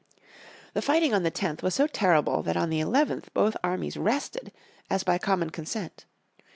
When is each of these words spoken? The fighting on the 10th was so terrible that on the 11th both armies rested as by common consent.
The 0.73 0.81
fighting 0.81 1.13
on 1.13 1.21
the 1.21 1.29
10th 1.29 1.61
was 1.61 1.75
so 1.75 1.85
terrible 1.85 2.41
that 2.41 2.57
on 2.57 2.71
the 2.71 2.79
11th 2.79 3.25
both 3.35 3.55
armies 3.63 3.97
rested 3.97 4.51
as 4.89 5.03
by 5.03 5.19
common 5.19 5.51
consent. 5.51 6.05